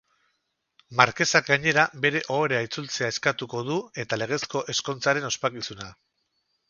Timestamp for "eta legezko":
4.05-4.65